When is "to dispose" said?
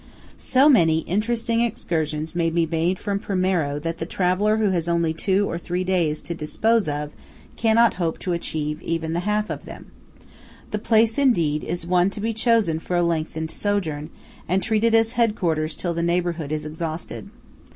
6.23-6.87